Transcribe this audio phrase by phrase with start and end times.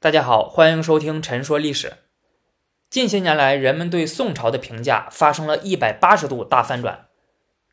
[0.00, 1.88] 大家好，欢迎收听《陈说历史》。
[2.88, 7.08] 近些年来，人们对宋朝的评价发生了一百八十度大翻转。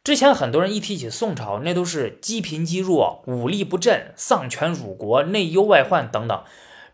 [0.04, 6.44] 之前很多人一提起宋朝，那都是积贫积弱、武力不振、丧权辱国、内忧外患等等，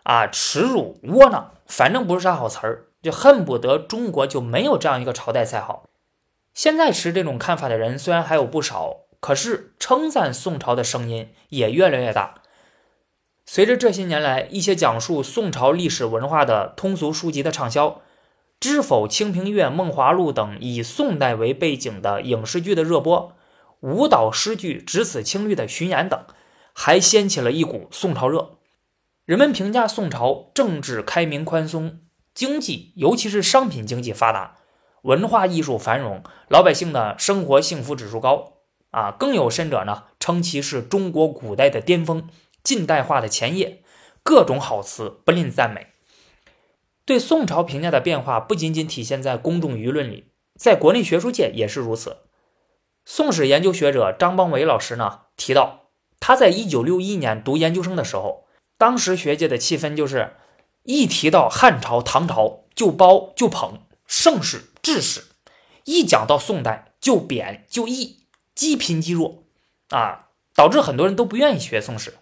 [0.04, 5.86] 啊，耻辱、窝囊，反正不是啥好词儿，就恨不得中国就没有这样一个朝代才好。
[6.54, 12.41] 现在持这种看法的人虽然还有不少，可是称赞宋朝的声音也越来越大。
[13.54, 17.90] 随着这些年来一些讲述宋朝历史文化的通俗书籍的畅销，
[18.62, 23.36] 《知否清平乐》《梦华录》等以宋代为背景的影视剧的热播，
[23.82, 26.24] 舞蹈诗句《只此青绿》的巡演等，
[26.72, 28.52] 还掀起了一股宋朝热。
[29.26, 32.00] 人们评价宋朝政治开明宽松，
[32.34, 34.56] 经济尤其是商品经济发达，
[35.02, 38.54] 文化艺术繁荣，老百姓的生活幸福指数高。
[38.92, 42.30] 啊，更有甚者呢，称其是中国古代的巅峰。
[42.64, 43.82] 近代化的前夜，
[44.24, 45.88] 各种好词不吝赞美。
[47.06, 50.28] 对宋朝评价的变化不仅仅体现在公众舆论里，
[50.58, 52.18] 在国内学术界也是如此。
[53.04, 58.46] 宋史研究学者张邦维老师呢提到，他在一九六一年读研究生的时候，
[58.78, 60.36] 当时学界的气氛就是
[60.84, 65.24] 一提到汉朝、唐朝就褒就捧盛世志士，
[65.86, 68.20] 一讲到宋代就贬就义，
[68.54, 69.44] 积贫积弱
[69.90, 72.14] 啊，导致很多人都不愿意学宋史。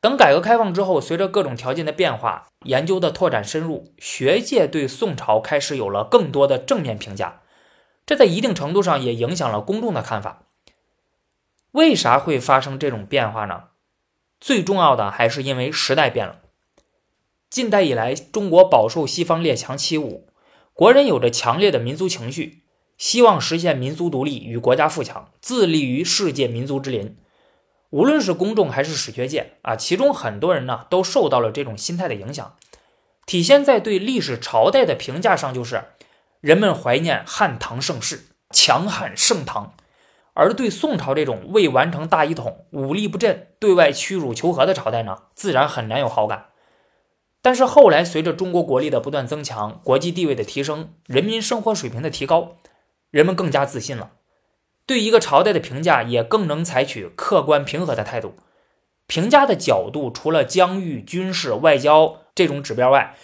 [0.00, 7.42] 等改革开放之后，随着各种条件的变化，研究的拓展深入，学界对宋朝开始有了更多的正面评价，
[8.06, 10.46] 这在一定程度上也影响了公众的看法。
[11.72, 13.64] 为啥会发生这种变化呢？
[14.40, 16.40] 最重要的还是因为时代变了。
[17.50, 20.22] 近代以来，中国饱受西方列强欺侮，
[20.72, 22.62] 国人有着强烈的民族情绪，
[22.96, 27.18] 希望实现民族独立与国家富强，自立于世界民族之林。
[27.90, 32.56] 无论是公众还是史学界啊，其中很多人呢都受到了这种心态的影响，
[33.26, 35.84] 体现在对历史朝代的评价上，就是
[36.40, 39.74] 人们怀念汉唐盛世，强悍盛唐，
[40.34, 46.46] 而对宋朝这种未完成大一统、武力不振、对外屈辱求和的朝代呢，自然很难有好感。
[47.42, 52.58] 但是后来随着中国国力的不断增强，国际地位的提升，人民生活水平的提高，
[53.10, 54.10] 人们更加自信了。
[54.86, 58.34] 对一个朝代的评价也更能采取客观平和的态度，
[59.06, 63.14] 评价的角度除了疆域、军事、外交这种指标外，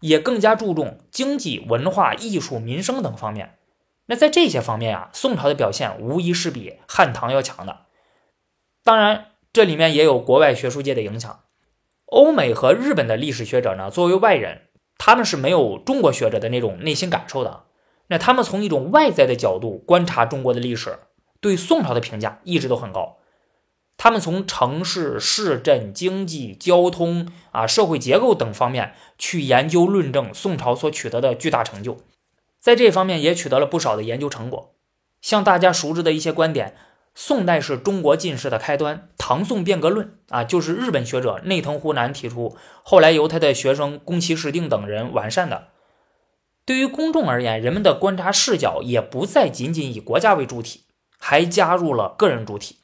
[0.00, 3.56] 也更加注重经济、文化、艺术、民生等方面。
[4.06, 7.86] 那在这些方面啊，宋朝的表现无疑是比汉唐要强的。
[8.82, 11.40] 当然，这里面也有国外学术界的影响。
[12.06, 17.64] 欧美和日本的历史学者呢，作为外人，他们是没有中国学者的那种内心感受的。
[18.08, 20.98] 那他们从一种外在的角度观察中国的历史。
[21.40, 23.18] 对宋朝的评价一直都很高，
[23.98, 31.98] 他们从城市、市镇、经济、交通啊、社会结构等方面去研究论证宋朝所取得的巨大成就，
[32.58, 34.74] 在这方面也取得了不少的研究成果。
[35.20, 36.74] 像大家熟知的一些观点，
[37.14, 45.68] 宋代是中国进士的开端，唐宋变革论啊，就是日本学者内藤湖南提出，后来由他的学生宫崎市定等人完善的。
[46.64, 50.82] 对于公众而言，人们的观察视角也不再仅仅以国家为主体。
[51.26, 52.80] 还加入了个人主体，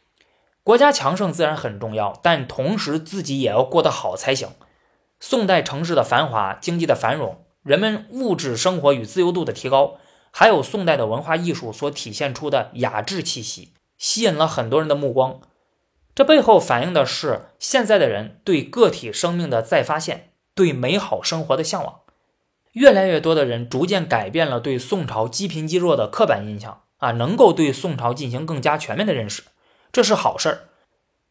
[0.62, 4.48] 国家强盛自然很重要，但同时自己也要过得好才行。
[5.18, 9.98] 宋代城市的繁华，经济的繁荣，人们物质生活与自由度的提高，
[10.30, 15.42] 还有宋代的文化艺术所体现出的雅致气息，吸引了很多人的目光。
[16.14, 22.00] 这背后反映的是现在的人对个体生命的再发现，对美好生活的向往。
[22.72, 26.82] 越来越多的人逐渐改变了对宋朝积贫积弱的刻板印象。
[27.00, 29.44] 啊，能够对宋朝进行更加全面的认识，
[29.90, 30.68] 这是好事儿。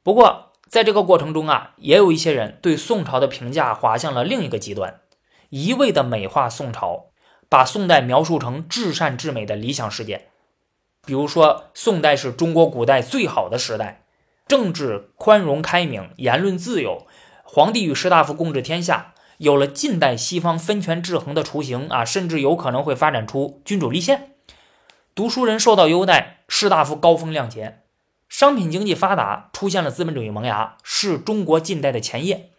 [0.02, 5.02] 不过，在这个过程中啊，也有一些人对宋朝的评价滑向了另一个极端，
[5.50, 7.12] 一味的美化宋朝，
[7.48, 10.30] 把宋代描述成至善至美的理想世界。
[11.06, 14.06] 比如说，宋代是中国古代最好的时代，
[14.48, 17.06] 政治宽容开明，言论自由，
[17.44, 24.36] 皇帝与士大夫共治天下，有了近代西方分权制衡的雏形啊，甚至有可能会发展出君主立宪。
[25.16, 27.80] 读书人受到优待，士大夫高风亮节，
[28.28, 32.52] 商品经济发达，出现了资本主义萌芽，是中国近代的前夜。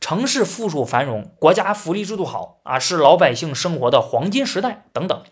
[0.00, 5.22] 城市富庶繁荣，国家福利制度好啊，是老百姓生活的黄金时代等等。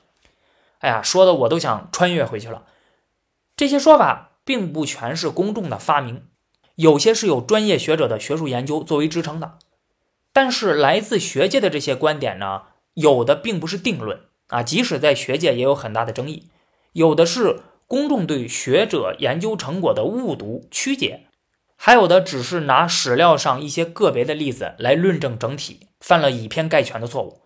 [0.81, 2.65] 哎呀，说的我都想穿越回去了。
[3.57, 6.25] 这些说法并不全是公众的发明，
[6.75, 9.57] 有些是有专业学者的学术研究作为支撑的。
[10.33, 12.63] 但是来自学界的这些观点呢，
[12.95, 16.49] 有的并不是定论啊，即使在学界也有很大的争议。
[16.93, 21.27] 有的是公众对学者研究成果的误读曲解，
[21.77, 27.43] 还有的只是拿史料上一些个别的例子来论证整体，犯了以偏概全的错误。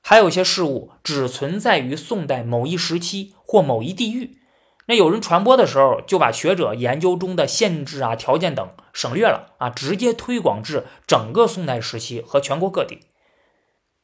[0.00, 4.38] 还有些事物只存在于宋代某一时期或某一地域，
[4.86, 13.00] 那有人传播的时候就把学者研究中的限制啊、条件等省略了啊，直接推广至整个宋代时期和全国各地。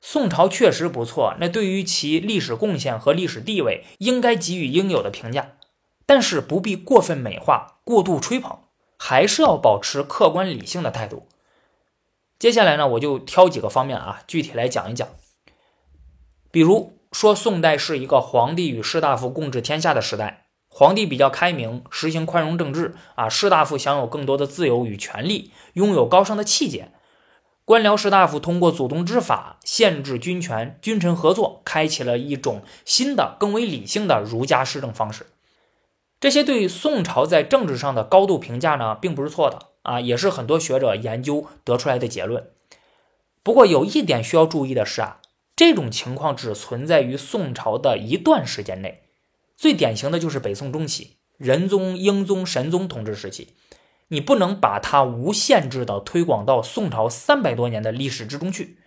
[0.01, 5.57] 宋朝确实不错，那对于其历史贡献和历史地位，应该给予应有的评价，
[6.07, 8.61] 但是不必过分美化、过度吹捧，
[8.97, 11.27] 还是要保持客观理性的态度。
[12.39, 15.09] 接下来呢，我就挑几个方面啊，具体来讲一讲。
[16.53, 20.47] 比如说，宋代是一个皇帝与士大夫共治天下的时代，
[20.79, 26.93] 皇帝比较开明，实行宽容政治啊，士大夫享有更多的自由与权利，拥有高尚的气节。
[27.65, 35.27] 官僚士大夫通过祖宗之法限制军权，君臣合作，开启了一种新的、更为理性的儒家施政方式。
[36.21, 42.51] 这些对宋朝在政治上的高度评价呢，并不是错的啊，也是很多学者研究得出来的结论。
[43.43, 45.19] 不过有一点需要注意的是啊。
[45.57, 49.03] 这种情况只存在于宋朝的一段时间内，
[49.59, 53.57] 最典型的就是北宋中期，仁宗、英宗、神宗统治时期。
[54.07, 58.79] 你不能把它无限制的推广到宋朝三百多年的历史之中去。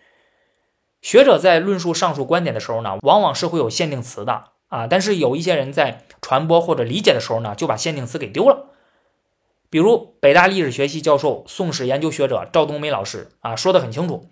[1.01, 8.69] 学者在论述上述观点的时候呢，往往是会有限定词的啊，但是有一些人在传播或者理解的时候呢，就把限定词给丢了。
[9.69, 14.29] 比如北大历史学系教授、宋史研究学者赵冬梅老师啊，说的很清楚，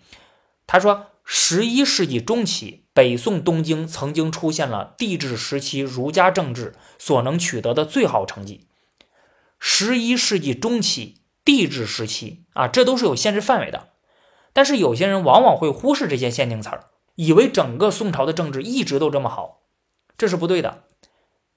[0.66, 1.08] 他说。
[1.32, 8.66] 十一世纪中期，北宋东京曾经出现了帝制时期儒家政治所能取得的最好成绩。
[9.58, 13.90] 十一世纪中期，帝制时期啊，这都是有限制范围的。
[14.52, 19.60] 但是有些人往往会忽视这些限定词儿，以为整个宋朝的政治一直都这么好，
[20.18, 20.84] 这是不对的。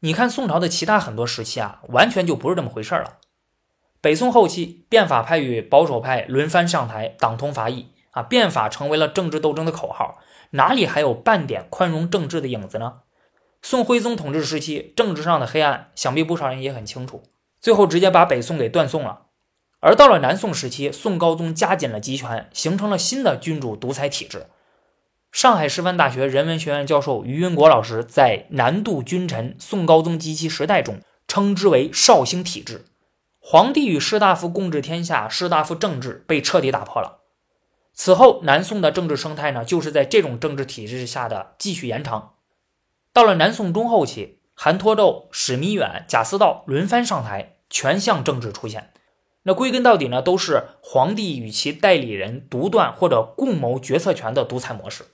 [0.02, 3.18] 你看宋朝的其他很多时期啊，完全就不是这么回事儿了。
[4.00, 7.93] 北宋后期，变法派与保守派轮番上台，党同伐异。
[8.14, 10.18] 啊，变法成为了政治斗争的口号，
[10.52, 13.02] 哪里还有半点宽容政治的影子呢？
[13.62, 17.24] 宋徽宗统治时期政治上的黑暗，想必不少人也很清楚。
[17.62, 19.28] 最后直接把北宋给断送了。
[19.80, 24.48] 而到了南宋时期，宋高宗加紧了集权，形成了新的君主独裁体制。
[25.32, 32.86] 上海师范大学人文学院教授于云国老师在《南渡君臣：宋高宗及其时代》中称之为绍兴体制，
[33.40, 37.23] 皇帝与士大夫共治天下，士大夫政治被彻底打破了。
[37.94, 42.34] 此后，南宋的政治生态呢，就是在这种政治体制下的继续延长。
[43.14, 48.92] 到了南宋中后期，韩托胄、史弥远、贾似道轮番上台，全项政治出现。
[49.44, 55.06] 那归根到底呢，都是皇帝与其代理人独断或者共谋决策权的独裁模式。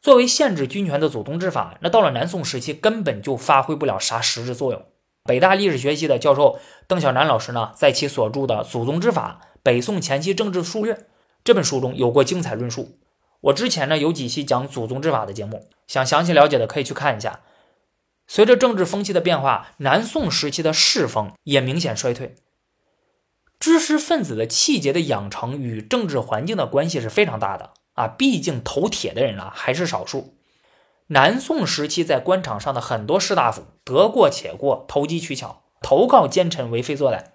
[0.00, 4.84] 作为限制军权的祖宗之法，那到了南宋时期根本就发挥不了啥实质作用。
[5.24, 10.94] 北大历史学系的教授邓小南老师呢，在其所著的《祖宗之法：北宋前期政治数略》。
[11.46, 12.98] 这本书中有过精彩论述，
[13.40, 17.42] 我之前呢有几期讲祖宗之法的节目，想详细了解的可以去看一下。
[18.26, 22.34] 随着政治风气的变化，南宋时期的世风也明显衰退。
[23.60, 30.34] 知识分子的气节的养成与政治环境的关系是非常大的啊，毕竟头铁的人啊还是少数。
[31.06, 37.26] 南宋时期在官场上的很多士大夫得过且过，投机取巧，投靠奸臣，为非作歹，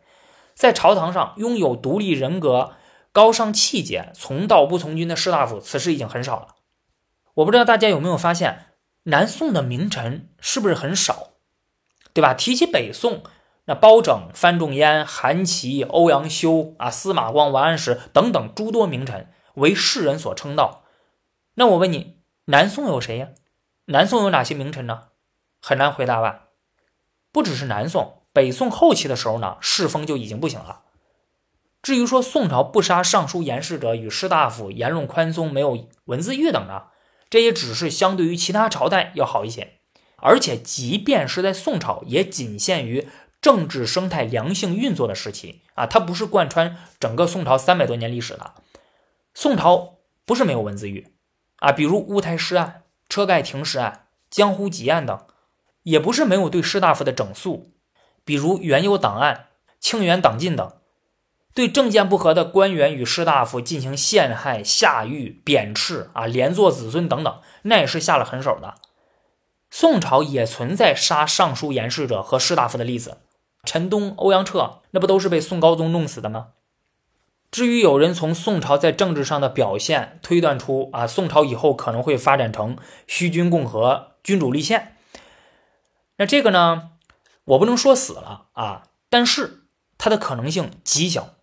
[0.53, 2.73] 在朝堂上拥有独立人格。
[3.11, 6.55] 高尚气节、从道不从军的士大夫，此时已经很少了。
[7.35, 8.67] 我不知道大家有没有发现，
[9.03, 11.31] 南宋的名臣是不是很少，
[12.13, 12.33] 对吧？
[12.33, 13.23] 提起北宋，
[13.65, 20.83] 那包拯、范仲淹、韩琦、欧阳修啊、司马光、王安石等等诸多名臣为世人所称道。
[21.55, 23.29] 那我问你，南宋有谁呀？
[23.85, 25.09] 南宋有哪些名臣呢？
[25.61, 26.47] 很难回答吧？
[27.33, 30.83] 不只是南宋，北宋后期的时候呢，世风就已经不行了。
[31.81, 36.89] 至于说宋朝不杀尚书言事者与士大夫言论宽松、没有文字狱等的，
[37.29, 39.79] 这也只是相对于其他朝代要好一些。
[40.17, 43.07] 而且，即便是在宋朝，也仅限于
[43.41, 48.53] 政治生态良性运作的时期啊，它不是贯穿整个宋朝三百多年历史的。
[49.33, 49.95] 宋朝
[50.25, 51.07] 不是没有文字狱
[51.55, 55.25] 啊，比如乌台诗案、车盖亭诗案、江湖集案等；
[55.81, 57.71] 也不是没有对士大夫的整肃，
[58.23, 59.47] 比如元佑档案、
[59.79, 60.71] 清源党禁等。
[61.53, 68.75] 对政见不合的官员与士大夫进行陷害、下狱、贬斥啊，连坐子孙等等，那也是下了狠手的。
[69.69, 73.17] 宋朝也存在杀尚书言事者和士大夫的例子，
[73.63, 76.49] 陈东、欧阳彻那不都是被宋高宗弄死的吗？
[77.51, 82.77] 至于有人从宋朝在政治上的表现推断出啊，宋朝以后可能会发展成
[83.07, 84.95] 虚君共和、君主立宪，
[86.17, 86.91] 那这个呢，
[87.43, 89.57] 我不能说死了啊，但是。
[90.03, 91.35] 它的可能性极小。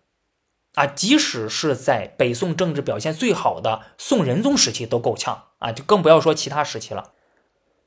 [0.75, 7.11] 啊，即使是在北宋政治表现最好的宋仁宗时期都够呛啊，就更不要说其他时期了。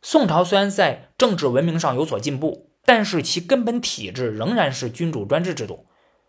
[0.03, 5.87] 宋朝虽然在政治文明上有所进步，但是其根本体制仍然是君主专制制度，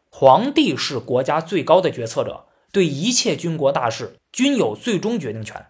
[0.10, 5.68] 皇帝是国家最高的决策者，对一切军国大事均有最终决定权。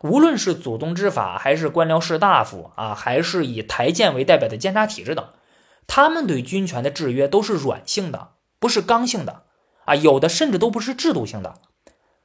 [0.00, 5.28] 无论是祖宗之法，还是官僚士大夫啊，还是以台谏为代表的监察体制等，
[5.86, 9.44] 他们对军权的制约都是软性的，不是刚性的。
[9.96, 11.60] 有的甚至都不是制度性的，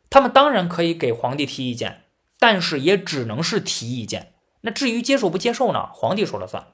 [0.10, 2.04] 他们当然可以给皇帝提意见，
[2.40, 4.34] 但是也只能是提意见。
[4.62, 5.90] 那至于接受不接受呢？
[5.94, 6.68] 皇帝说了算。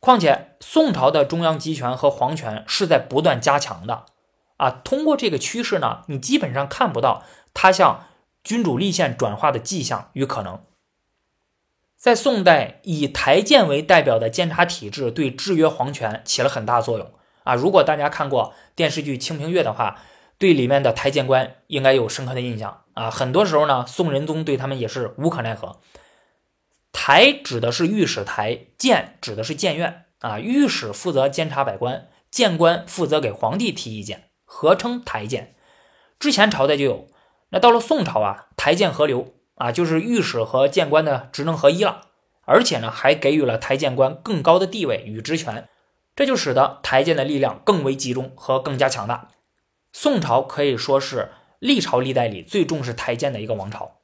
[0.00, 4.06] 况且宋朝的中央集权和皇权是在不断加强的。
[4.58, 7.22] 啊，通过这个趋势呢，你基本上看不到
[7.54, 8.06] 它向
[8.42, 10.60] 君主立宪转化的迹象与可能。
[11.96, 17.10] 在宋代，以台谏为代表的监察体制对制约皇权起了很大作用。
[17.48, 20.02] 啊，如果大家看过电视剧《清平乐》的话，
[20.36, 23.10] 对里面的台谏官应该有深刻的印象啊。
[23.10, 25.80] 很多时候呢，宋仁宗对他们也是无可奈何。
[26.92, 30.38] 台指的是御史台，谏指的是谏院啊。
[30.38, 35.54] 御史负责监察百官，谏官负责给皇帝提意见，合称台谏。
[36.18, 37.08] 之前朝代就有，
[37.48, 42.02] 那到了宋朝啊，台谏合流啊，就是御史和谏官的职能合一了，
[42.42, 45.66] 而且呢，还给予了台谏官更高的地位与职权。
[46.18, 49.28] 这就使得台谏的力量更为集中和更加强大。
[49.92, 51.28] 宋朝可以说是
[51.60, 54.00] 历朝历代里最重视台谏的一个王朝。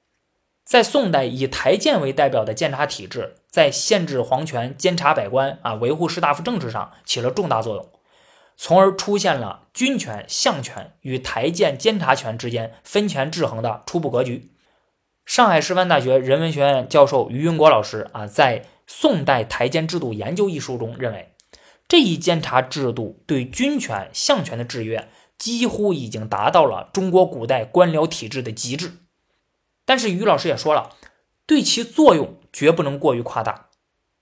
[0.64, 7.90] 在宋代，以台谏为代表的监察体制，在限制皇权、监察百官啊、维护士大夫政治上起了重大作用，
[8.56, 14.52] 从而出现了军权、相权与台谏、监察权之间分权制衡的初步格局。
[15.26, 21.32] 上海师范大学人文学院教授于云国老师啊，在《宋代台谏制度研究》一书中认为。
[21.86, 28.98] 这一监察制度对军权、相权的制约，几乎已经达到了中国古代官僚体制的极致。
[29.84, 30.90] 但是于老师也说了，
[31.46, 33.66] 对其作用绝不能过于夸大，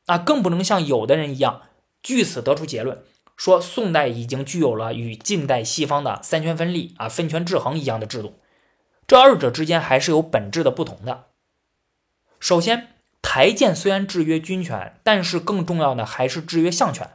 [0.07, 1.63] 啊，更不能像有的人一样，
[2.03, 3.03] 据此得出结论，
[3.37, 8.41] 说宋代已经具有了与近代西方的三权分立、啊分权制衡一样的制度。
[9.07, 11.27] 这二者之间还是有本质的不同的。
[12.41, 12.89] 首先，
[13.23, 17.09] 台谏虽然制约军权，但是更重要的还是制约相权。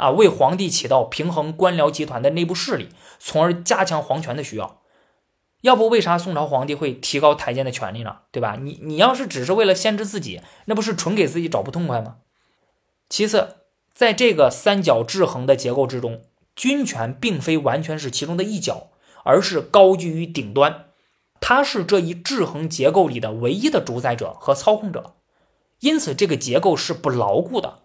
[0.00, 2.88] 啊，为皇帝起到平衡官僚集团的内部势力，
[3.18, 4.80] 从而加强皇权的需要。
[5.60, 8.20] 要不，为啥宋朝皇帝会提高台谏的权力呢？
[8.32, 8.56] 对吧？
[8.58, 12.16] 你你要是只是为了限制自己，那不是纯给自己找不痛快吗？
[13.10, 13.56] 其次，
[13.92, 16.22] 在这个三角制衡的结构之中，
[16.56, 18.88] 军权并非完全是其中的一角，
[19.24, 20.86] 而是高居于顶端，
[21.42, 25.16] 它是这一制衡结构里的唯一的主宰者和操控者，
[25.80, 27.80] 因此这个结构是不牢固的。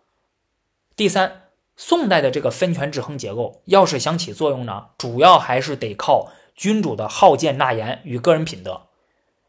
[0.96, 1.42] 第三。
[1.78, 8.88] 宋代的这个分权制衡结构，要是想起作用呢，主要还是得靠君主的好谏纳言与个人品德。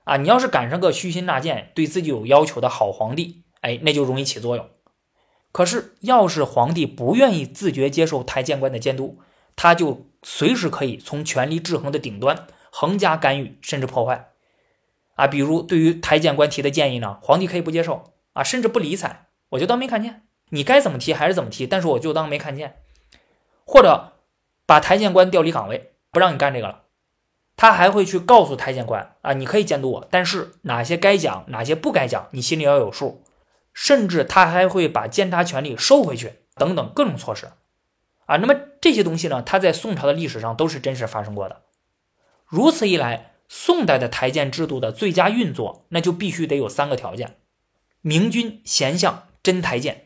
[0.04, 4.68] 啊，你要是赶上个虚心纳谏、对自己有要求的好皇帝，哎，那就容易起作用。
[5.50, 9.18] 可是，要是皇帝不愿意自觉接受台谏官的监督，
[9.56, 14.33] 他就随时可以从权力制衡的顶端横加干预，甚至破坏。
[15.14, 20.25] 啊，比如对于台谏官提的建议呢，皇帝可以不接受，啊，甚至不理睬，我就当没看见。
[20.50, 22.76] 你该怎么提还是怎么提，但是我就当没看见，
[23.65, 24.12] 或者
[24.65, 26.83] 把台谏官调离岗位，不让你干这个了。
[27.57, 33.25] 他还会去告诉台谏官啊，你可以监督我，但是哪些该讲，哪些不该讲，你心里要有数。
[33.73, 37.49] 甚至他还会把监察权力收回去，等等各种措施
[38.25, 38.37] 啊。
[38.37, 41.62] 那么这些东西呢，他在宋朝的历史上都是真实发生过的。
[42.47, 47.37] 如此一来，宋代的台谏制度的最佳运作，那就必须得有三个条件：
[48.00, 50.05] 明君贤相真台谏。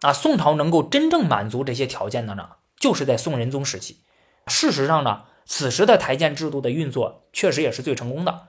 [0.00, 3.98] 啊，宋朝能够真正满足这些条件的呢，就是在宋仁宗时期。
[4.46, 8.48] 事实上呢，此时的台谏制度的运作确实也是最成功的。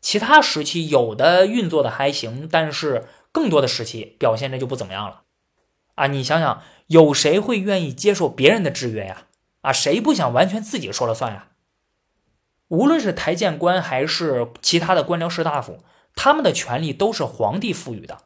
[0.00, 5.22] 其他时期有的运作的还行，但是更多的时期表现的就不怎么样了。
[5.94, 9.26] 啊，你想想，有谁会愿意接受别人的制约呀？
[9.62, 11.48] 啊，谁不想完全自己说了算呀？
[12.68, 15.82] 无论是台谏官还是其他的官僚士大夫，
[16.14, 18.18] 他们的权利都是皇帝赋予的，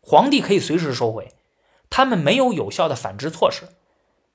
[0.00, 1.32] 皇帝可以随时收回。
[1.90, 3.64] 他们没有有效的反制措施，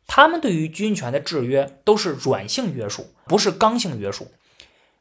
[0.05, 4.27] 他们对于军权的制约都是软性约束，不是刚性约束。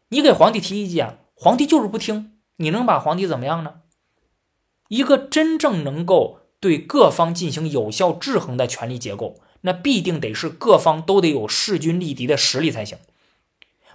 [0.09, 3.81] 你给皇帝提意见，皇帝就是不听，你能把皇帝怎么样呢？
[4.89, 12.99] 一个真正能够对各方进行有效制衡的权力结构，那必定得是各方都得有势均力敌的实力才行。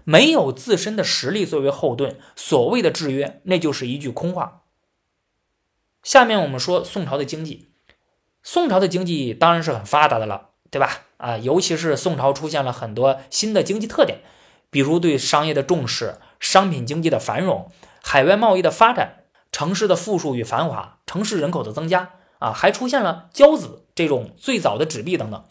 [0.04, 4.64] 没有自身的实力作为后盾，所谓的制约那就是一句空话。
[6.04, 7.69] 下面我们说宋朝的经济。
[8.44, 11.02] 宋朝的经济当然是很发达的了，对吧？
[11.18, 14.20] 啊，尤其是宋朝出现了很多新的经济特点，
[14.70, 17.70] 比如对商业的重视、商品经济的繁荣、
[18.02, 25.44] 海外贸易的发展、城市的富庶与繁华、城市人口的增加啊，还出现了交子这种最早的纸币等等，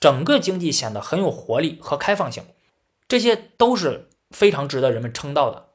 [0.00, 2.42] 整个经济显得很有活力和开放性，
[3.06, 5.68] 这些都是非常值得人们称道的。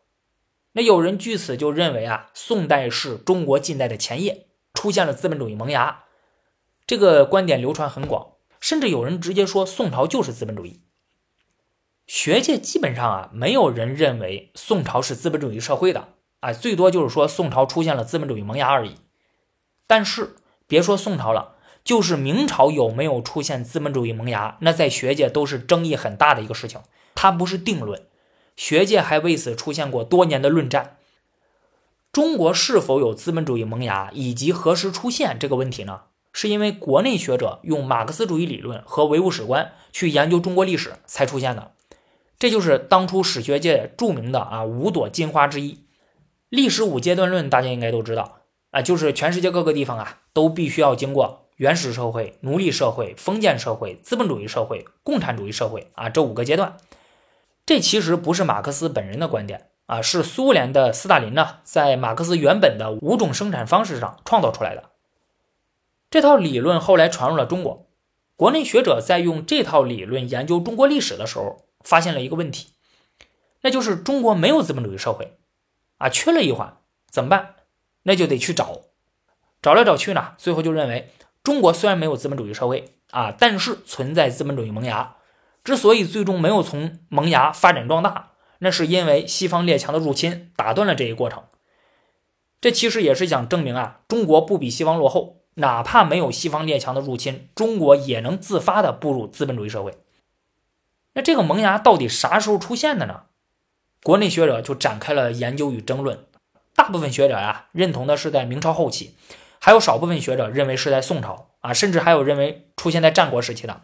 [0.74, 6.04] 那有人据此就认为啊，宋代是中国近代的前夜，出现了资本主义萌芽。
[6.88, 10.80] 这个观点流传很广，甚至有人直接说宋朝就是资本主义。
[12.08, 18.96] 学界基本上啊，没有人认为宋朝是资本主义社会的，啊，最多就是说宋朝出现了资本主义萌芽而已。
[19.86, 26.80] 但是别说宋朝了，就是明朝有没有出现资本主义萌芽，那在学界都是争议很大的一个事情，
[27.14, 28.08] 它不是定论。
[28.56, 30.98] 学界还为此出现过多年的论战。
[32.14, 36.04] 中国是否有资本主义萌芽，以及何时出现这个问题呢？
[36.40, 41.72] 是因为国内学者用马克思主义理论和唯物史观去研究中国历史才出现的，
[42.38, 45.80] 这就是当初史学界著名的啊五朵金花之一。
[46.50, 56.78] 历史五阶段论大家应该都知道啊，就是全世界各个地方啊都必须要经过原始社会、奴隶社会、封建社会、资本主义社会、共产主义社会啊这五个阶段。
[57.66, 64.92] 这其实不是马克思本人的观点啊，是苏联的斯大林呢在马克思原本的五种生产方式上创造出来的。
[66.10, 67.90] 这套理论后来传入了中国，
[68.36, 72.70] 国内学者在用这套理论研究中国历史的时候，发现了一个问题，
[73.62, 75.38] 那就是中国没有资本主义社会，
[75.98, 76.78] 啊，缺了一环，
[77.10, 77.56] 怎么办？
[78.04, 78.84] 那就得去找，
[79.62, 81.12] 找来找去呢，最后就认为
[81.44, 85.16] 中国虽然没有资本主义社会啊，但是存在资本主义萌芽。
[85.66, 91.44] 之所以最终没有从萌芽发展壮大，那是因为西方列强的入侵打断了这一过程。
[92.62, 95.42] 这其实也是想证明啊，中国不比西方落后。
[95.60, 99.98] 哪怕没有西方列强的入侵，中国也能自发的步入资本主义社会。
[101.14, 103.24] 那这个萌芽到底啥时候出现的呢？
[104.04, 106.26] 国内学者就展开了研究与争论。
[106.76, 109.16] 大部分学者呀认同的是在明朝后期，
[109.60, 113.82] 还有少部分学者认为是在宋朝啊，甚至还有认为出现在战国时期的。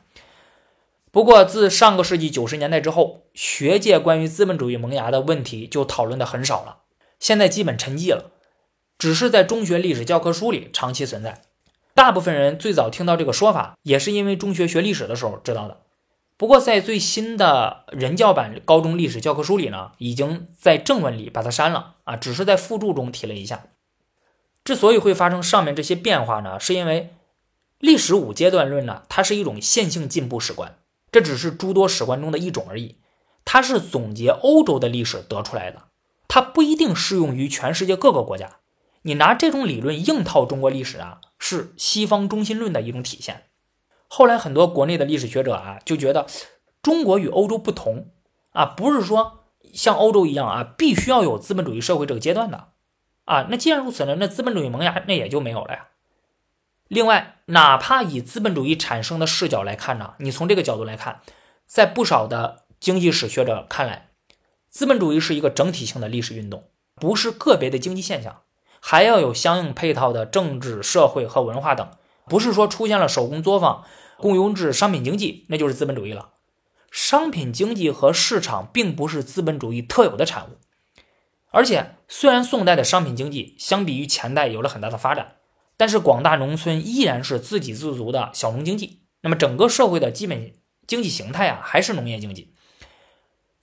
[1.11, 6.81] 不过自上个世纪九十年代之后，学界关于资本主义萌芽的问题就讨论的很少了，
[7.19, 8.31] 现在基本沉寂了，
[8.99, 11.41] 只是在中学历史教科书里长期存在。
[11.95, 15.81] 大部分人最早听到这个说法，也是因为中学学历史的时候知道的。
[16.37, 23.65] 不过，在最新的人教版高中历史教科书里呢，已经在正文里把它删了啊，只是在附注中提了一下。
[24.63, 27.13] 之所以会发生上面这些变化呢，是因为
[27.77, 30.75] 历史五阶段论呢，它是一种线性进步史观，
[31.11, 32.97] 这只是诸多史观中的一种而已。
[33.45, 35.83] 它是总结欧洲的历史得出来的，
[36.27, 38.57] 它不一定适用于全世界各个国家。
[39.03, 41.19] 你拿这种理论硬套中国历史啊？
[41.45, 43.47] 是西方中心论的一种体现。
[44.07, 46.25] 后来很多国内的历史学者啊，就觉得
[46.81, 48.11] 中国与欧洲不同
[48.51, 52.69] 啊，不是说像欧洲一样啊，必须要有资本主义社会这个阶段的
[53.25, 53.47] 啊。
[53.49, 55.87] 那既然如此呢，那资本主义萌芽那也就没有了呀。
[56.87, 61.19] 另外，哪怕以资本主义产生的视角来看呢，你从这个角度来看，
[61.65, 64.11] 在不少的经济史学者看来，
[64.69, 68.42] 资本主义是一个整体性的历史运动，不是个别的经济现象。
[68.85, 71.89] 还要有相应配套的政治、社会和文化等，
[72.27, 73.85] 不是说出现了手工作坊、
[74.17, 76.31] 雇佣制商品经济，那就是资本主义了。
[76.91, 80.57] 商品经济和市场并不是资本主义特有的产物，
[81.49, 85.37] 而且虽然宋代的商品经济相比于前代有了很大的发展，
[85.77, 90.51] 但是广大农村依然是自给自足的小农经济，那么整个社会的基本
[90.85, 92.53] 经济形态啊还是农业经济。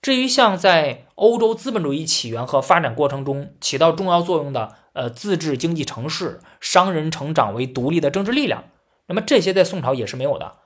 [0.00, 8.64] 至于像在欧洲资本主义起源和发展过程中起到重要作用的，呃，自治经济城市，商人成长为独立的政治力量。
[9.06, 10.56] 那么这些在宋朝也是没有的。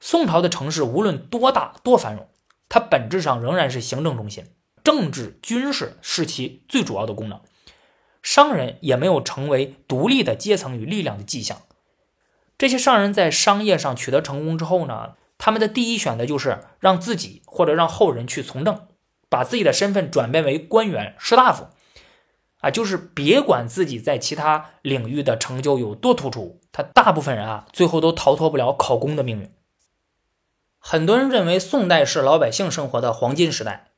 [0.00, 2.28] 宋朝的城市无论多大多繁荣，
[2.68, 4.44] 它本质上仍然是行政中心，
[4.82, 7.40] 政治军事是其最主要的功能。
[8.22, 11.62] 商人也没有成为独立的阶层与力量的迹象。
[12.56, 18.86] 这些商人在商业上取得成功之后呢，他们的第一选择就是让自己或者让后人去从政，
[19.28, 21.66] 把自己的身份转变为官员、士大夫。
[22.64, 29.50] 啊，就是别管自己在其他领域的成就有多突出，他大部分人啊，最后都逃脱不了考公的命运。
[30.78, 33.90] 很多人认为宋代是老百姓生活的黄金时代，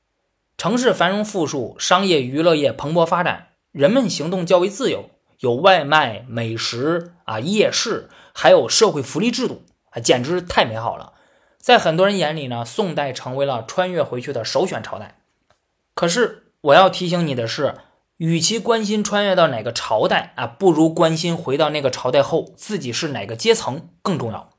[0.58, 11.12] 城市繁荣富庶，商业娱乐业蓬勃发展，人们行动较为自由，有外卖、美食啊、夜市，还有社会福利制度，啊，简直太美好了。
[11.58, 15.20] 在很多人眼里呢，宋代成为了穿越回去的首选朝代。
[15.94, 17.76] 可是我要提醒你的是。
[18.16, 24.50] 与其关心穿越到哪个朝代啊，不如关心回到那个朝代后自己是哪个阶层更重要。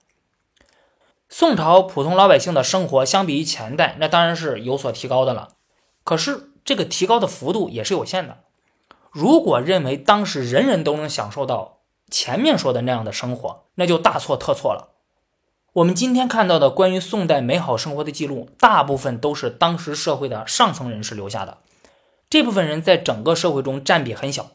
[1.27, 5.49] 宋朝普通老百姓的生活相比于前代，那当然是有所提高的了。
[6.03, 8.37] 可是这个提高的幅度也是有限的。
[9.11, 14.93] 如果认为当时人人都能享受到前面说的那样的生活，那就大错特错了。
[15.73, 21.57] 我们今天看到的关于宋代美好生活的记录，大部分都是当时社会的上层人士留下的。
[22.29, 24.51] 这部分人在整个社会中占比很小，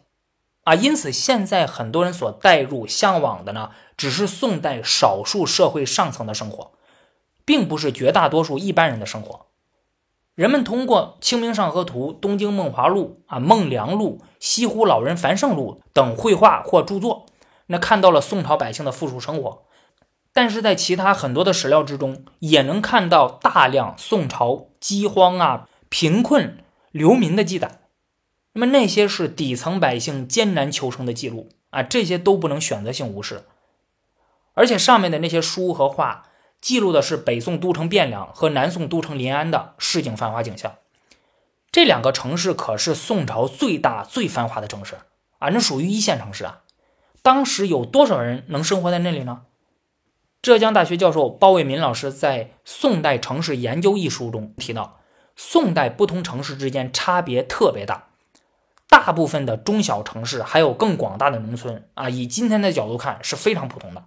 [0.64, 6.72] 啊，因此现在很多人所带入向往的呢，只是宋代少数社会上层的生活，
[7.44, 9.46] 并不是绝大多数一般人的生活。
[10.34, 17.26] 人们通过《清明上河图》《东京梦华录》啊，《梦良录》《西湖老人繁盛录》等绘画或著作，
[17.66, 19.64] 那看到了宋朝百姓的富庶生活。
[20.32, 26.56] 但是在其他很多的史料之中，也能看到大量宋朝饥荒啊、贫困、
[26.92, 27.80] 流民的记载。
[28.52, 33.44] 那么那些是底层百姓艰难求生的记录啊，这些都不能选择性无视。
[34.54, 36.28] 而且上面的那些书和画，
[36.60, 40.74] 记录的是北宋都城汴梁和南宋都城临安的市井繁华景象。
[41.70, 44.96] 这两个城市可是宋朝最大最繁华的城市
[45.38, 46.60] 啊，那属于一线城市啊。
[47.22, 49.42] 当时有多少人能生活在那里呢？
[50.42, 55.00] 浙江大学教授包伟民老师在《宋代城市研究》一书中提到，
[55.36, 58.08] 宋代不同城市之间差别特别大，
[58.88, 64.04] 大部分的中小城市还有更广大的农村啊，以今天的角度看是非常普通的。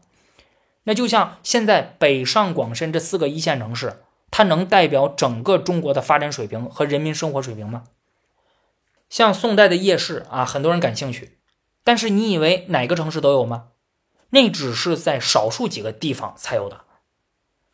[0.83, 7.85] 那就像现在北上广深这四个一线城市，它能代表整个中国的发展水平和人民生活水平吗？
[9.09, 11.39] 像宋代的夜市啊，很多人感兴趣，
[11.83, 13.69] 但是你以为哪个城市都有吗？
[14.29, 16.81] 那只是在少数几个地方才有的。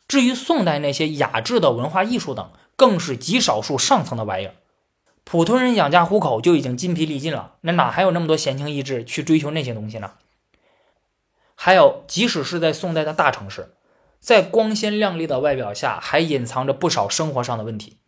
[0.06, 2.50] 至于宋代那些雅致的文化艺术等，
[2.82, 4.54] 更是极少数上层的玩意儿。
[5.22, 10.14] 普通人养家糊口就已经筋疲力尽了，那哪还有那么多闲情逸致去追求那些东西呢？
[11.54, 13.76] 还有，即使是在宋代的大城市，
[14.18, 17.98] 在光鲜亮丽的外表下，还隐藏着不少生活上的问题。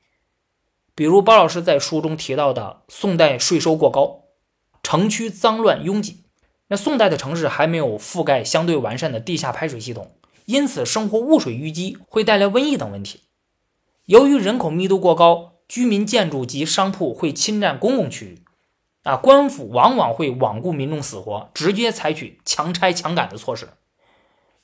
[0.97, 4.25] 比如包老师在书中提到的，宋代税收过高，
[4.83, 6.25] 城区脏乱拥挤。
[6.67, 13.21] 那宋代的城市还没有覆盖相对完善的地下排水系统，因此生活污水淤积，会带来瘟疫等问题。
[14.07, 18.45] 由于人口密度过高，居民建筑及商铺会侵占公共区域，
[19.03, 23.71] 啊，官府往往会罔顾民众死活，直接采取强拆强赶的措施。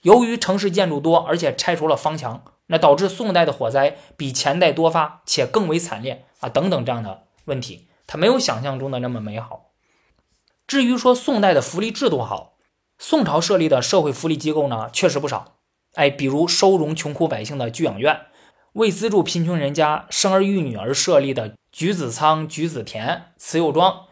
[0.03, 9.70] 由于城市建筑多，而且拆除了方墙，那导致宋代的火灾比前代多发，且更为惨烈啊，等等这样的问题，它没有想象中的那么美好。
[10.66, 12.57] 至于说宋代的福利制度好，
[12.98, 15.57] 宋朝设立的社会福利机构呢，确实不少。
[15.94, 18.20] 哎，比如收容穷苦百姓的居养院，
[18.74, 24.06] 为资助贫穷人家生儿育女而设立的举子仓、举子田、慈幼庄，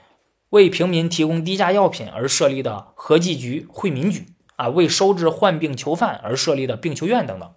[0.51, 7.53] 为平民提供低价药品而设立的和济局、惠民局啊，为收治患病囚犯而设立的病囚院等等。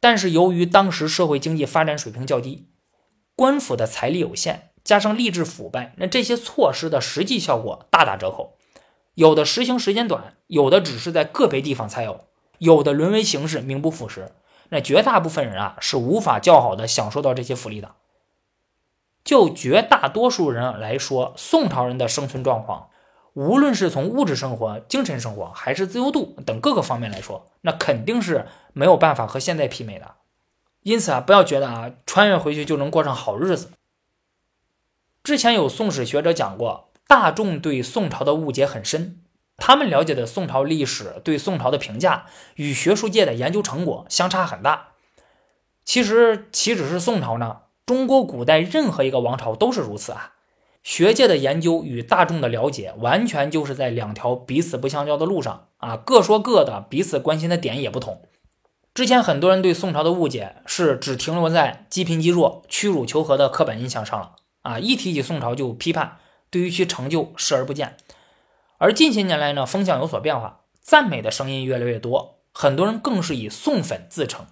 [0.00, 2.68] 但是由于当时社会经济发展水平较低，
[3.34, 4.64] 官府的财力有限。
[4.84, 8.56] 加上吏治腐败，那这些措施的实际效果大打折扣。
[9.16, 12.24] 有的实行时间短，有的只是在个别地方才有，
[12.56, 14.32] 有的沦为形式，名不副实。
[14.70, 17.94] 那绝大部分人啊，是无法较好的享受到这些福利的。
[19.24, 22.88] 就绝大多数人来说，宋朝人的生存状况，
[23.34, 30.14] 无论是从物质生活、精神生活，还是自由度等各个方面来说，那肯定是没有办法和现在媲美的。
[30.82, 33.70] 因此啊，不要觉得啊，穿越回去就能过上好日子。
[35.22, 39.20] 之前有宋史学者讲过，大众对宋朝的误解很深，
[39.58, 44.92] 他们了解的宋朝历史对宋朝的评价与学术界的研究成果相差很大。
[45.84, 47.58] 其实岂止是宋朝呢？
[47.84, 50.34] 中国古代任何一个王朝都是如此啊！
[50.82, 58.22] 学界的研究与大众的了解完全就是在两条彼此不相交的路上啊，各说各的，彼此关心的点也不同。
[58.94, 64.36] 之前很多人对宋朝的误解是只停留在积贫积弱、屈辱求和的刻板印象上了。
[64.62, 66.18] 啊，一提起宋朝就批判，
[66.50, 67.96] 对于其成就视而不见。
[68.78, 74.46] 而近些年来呢，风向有所变化，赞美的声音越来越多，很多人更是以宋粉自称。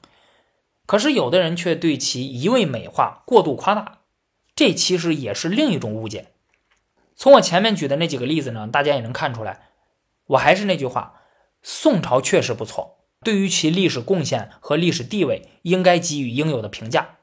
[0.84, 4.00] 可是有的人却对其一味美化、过度夸大，
[4.54, 6.32] 这其实也是另一种误解。
[7.14, 9.68] 从我前面举的那几个例子呢，大家也能看出来。
[10.26, 11.20] 我还是那句话，
[11.62, 17.16] 宋朝确实不错，对于其历史贡献和历史地位，应该给予应有的评价。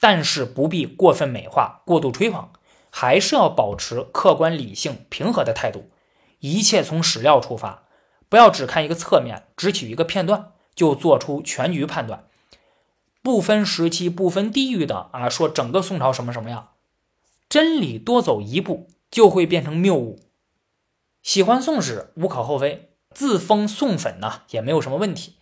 [0.00, 2.48] 但是不必过分美化、过度吹捧，
[2.90, 5.90] 还是要保持客观、理性、平和的态度。
[6.44, 7.84] 一切从史料出发，
[8.28, 12.26] 不要只看一个侧面，只取一个片段就做出全局判断，
[13.22, 16.72] 不分时期、不分地域的啊，说整个宋朝什么什么样，
[17.48, 20.20] 真理多走一步就会变成谬误。
[21.22, 25.36] 喜欢宋史无可厚非，自封宋粉呢也没有什么问题。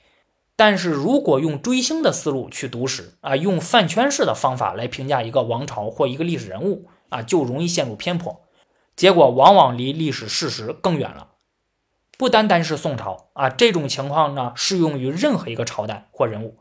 [0.54, 8.41] 但是如果用追星的思路去读史啊，用饭圈式的方法来评价一个王朝或一个历史人物啊，就容易陷入偏颇，
[9.02, 11.26] 结果往往离历史事实更远了。
[12.16, 16.56] 不单单是宋朝啊，这种情况呢适用于任何一个朝代或人物。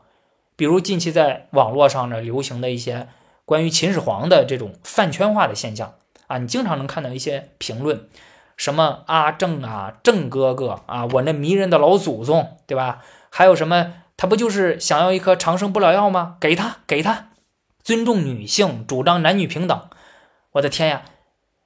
[0.56, 3.06] 比如近期在网络上呢流行的一些
[3.44, 5.94] 关于秦始皇的这种饭圈化的现象
[6.26, 8.08] 啊，你经常能看到一些评论，
[8.56, 13.04] 什么阿正啊，正哥哥啊，我那迷人的老祖宗，对吧？
[13.30, 13.94] 还有什么？
[14.16, 16.38] 他不就是想要一颗长生不老药吗？
[16.40, 17.28] 给他，给他！
[17.84, 19.88] 尊重女性，主张男女平等。
[20.54, 21.02] 我的天呀，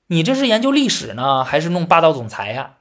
[0.09, 2.79] 你这是研究历史呢，还是弄霸道总裁呀？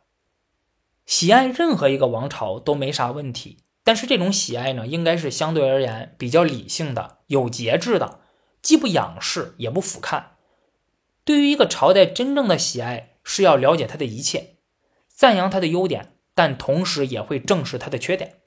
[1.08, 8.20] 喜爱任何一个王朝都没啥问题，但是这种喜爱呢，应该是相对而言比较理性的、有节制的，
[8.62, 10.24] 既不仰视也不俯瞰。
[11.24, 14.58] 对于一个朝代真正的喜爱，是要了解它的一切，
[15.08, 18.42] 赞扬它的优点，但同时也会正视它的缺点。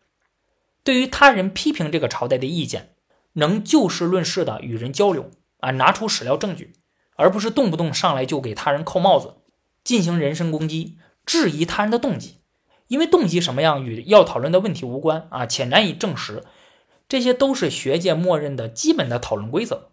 [0.85, 2.95] 对于他人批评这个朝代的意见，
[3.33, 6.75] 能就事论事的与人交流啊，拿出史料证据，
[7.19, 9.35] 而不是动不动上来就给他人扣帽子，
[9.83, 12.39] 进行人身攻击，质疑他人的动机。
[12.87, 16.45] 因为动机什么样与要讨论的问题无关啊，且难以证实，
[17.09, 19.91] 这些都是学界默认的基本的讨论规则。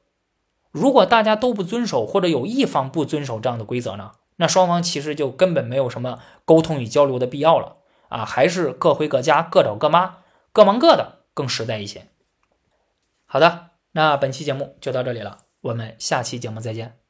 [0.72, 10.20] 如果大家都不遵守，或者有一方不遵守这样的规则呢，那双方其实就根本没有什么沟通与交流的必要了啊，还是各回各家，各找各妈。
[10.54, 12.08] 各忙各的更实在一些。
[13.26, 17.05] 好的，那本期节目就到这里了，我们下期节目再见。